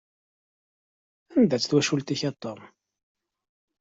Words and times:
Anda-tt 1.35 1.67
twacult-ik 1.69 2.21
a 2.29 2.31
Tom? 2.41 2.59